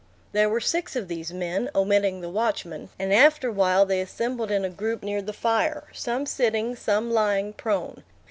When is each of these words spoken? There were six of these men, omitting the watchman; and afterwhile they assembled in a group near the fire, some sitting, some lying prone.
There 0.31 0.49
were 0.49 0.59
six 0.59 0.95
of 0.95 1.07
these 1.09 1.31
men, 1.31 1.69
omitting 1.75 2.21
the 2.21 2.29
watchman; 2.31 2.89
and 2.97 3.13
afterwhile 3.13 3.85
they 3.85 4.01
assembled 4.01 4.49
in 4.49 4.65
a 4.65 4.69
group 4.71 5.03
near 5.03 5.21
the 5.21 5.31
fire, 5.31 5.83
some 5.93 6.25
sitting, 6.25 6.75
some 6.75 7.11
lying 7.11 7.53
prone. 7.53 8.03